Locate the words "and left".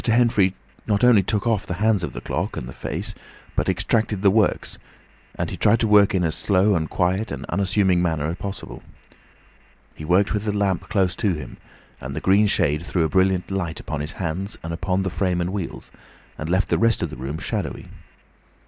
16.35-16.69